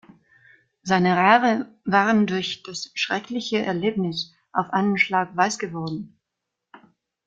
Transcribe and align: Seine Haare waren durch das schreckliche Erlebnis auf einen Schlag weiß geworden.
Seine 0.81 1.15
Haare 1.15 1.71
waren 1.85 2.25
durch 2.25 2.63
das 2.63 2.89
schreckliche 2.95 3.59
Erlebnis 3.61 4.33
auf 4.51 4.71
einen 4.71 4.97
Schlag 4.97 5.37
weiß 5.37 5.59
geworden. 5.59 6.19